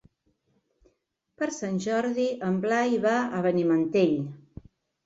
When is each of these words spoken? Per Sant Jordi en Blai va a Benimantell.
Per 1.41 1.49
Sant 1.59 1.77
Jordi 1.87 2.27
en 2.51 2.59
Blai 2.65 2.99
va 3.07 3.17
a 3.41 3.47
Benimantell. 3.51 4.19